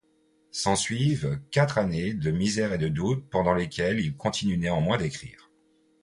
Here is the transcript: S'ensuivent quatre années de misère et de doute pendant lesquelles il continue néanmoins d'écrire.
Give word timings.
S'ensuivent 0.49 1.39
quatre 1.51 1.77
années 1.77 2.15
de 2.15 2.31
misère 2.31 2.73
et 2.73 2.79
de 2.79 2.87
doute 2.87 3.29
pendant 3.29 3.53
lesquelles 3.53 3.99
il 3.99 4.17
continue 4.17 4.57
néanmoins 4.57 4.97
d'écrire. 4.97 5.51